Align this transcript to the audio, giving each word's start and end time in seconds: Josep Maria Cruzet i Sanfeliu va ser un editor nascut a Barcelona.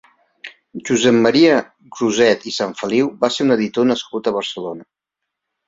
Josep 0.87 1.19
Maria 1.27 1.59
Cruzet 1.99 2.49
i 2.53 2.55
Sanfeliu 2.57 3.13
va 3.27 3.31
ser 3.39 3.47
un 3.47 3.59
editor 3.59 3.89
nascut 3.93 4.33
a 4.33 4.37
Barcelona. 4.43 4.91